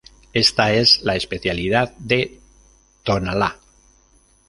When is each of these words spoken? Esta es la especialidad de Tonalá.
Esta 0.33 0.73
es 0.73 1.03
la 1.03 1.15
especialidad 1.15 1.95
de 1.99 2.39
Tonalá. 3.03 3.59